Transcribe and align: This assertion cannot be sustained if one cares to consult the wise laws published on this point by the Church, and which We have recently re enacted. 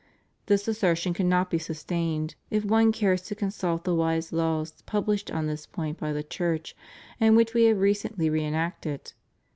This 0.47 0.67
assertion 0.67 1.13
cannot 1.13 1.51
be 1.51 1.59
sustained 1.59 2.33
if 2.49 2.65
one 2.65 2.91
cares 2.91 3.21
to 3.21 3.35
consult 3.35 3.83
the 3.83 3.93
wise 3.93 4.33
laws 4.33 4.81
published 4.87 5.29
on 5.29 5.45
this 5.45 5.67
point 5.67 5.99
by 5.99 6.11
the 6.11 6.23
Church, 6.23 6.75
and 7.19 7.35
which 7.37 7.53
We 7.53 7.65
have 7.65 7.77
recently 7.77 8.27
re 8.27 8.43
enacted. 8.43 9.13